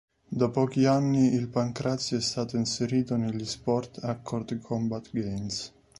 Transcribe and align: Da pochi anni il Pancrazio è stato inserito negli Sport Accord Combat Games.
Da 0.31 0.47
pochi 0.49 0.85
anni 0.87 1.35
il 1.35 1.47
Pancrazio 1.47 2.17
è 2.17 2.21
stato 2.21 2.57
inserito 2.57 3.17
negli 3.17 3.45
Sport 3.45 3.99
Accord 4.03 4.57
Combat 4.59 5.07
Games. 5.11 5.71